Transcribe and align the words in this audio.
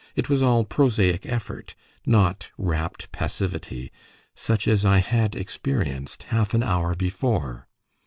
It 0.15 0.29
was 0.29 0.41
all 0.41 0.65
prosaic 0.65 1.27
effort, 1.27 1.75
not 2.07 2.49
rapt 2.57 3.11
passivity, 3.11 3.91
such 4.35 4.67
as 4.67 4.83
I 4.83 4.97
had 4.97 5.35
experienced 5.35 6.23
half 6.33 6.55
an 6.55 6.63
hour 6.63 6.95
before. 6.95 7.67